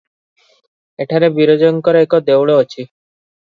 [1.05, 2.91] ଏଠାରେ ବିରଜାଙ୍କର ଏକ ଦେଉଳ ଅଛି।